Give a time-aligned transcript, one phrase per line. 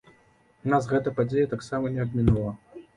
[0.75, 2.61] Нас гэтая падзея таксама не абмінула.